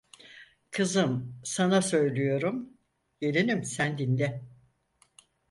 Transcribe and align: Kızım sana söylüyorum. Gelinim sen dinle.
Kızım 0.71 1.37
sana 1.43 1.81
söylüyorum. 1.81 2.69
Gelinim 3.21 3.63
sen 3.63 3.97
dinle. 3.97 4.41